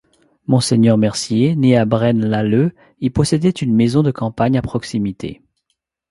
[0.47, 5.43] Monseigneur Mercier, né à Braine-l'Alleud, y possédait une maison de campagne à proximité.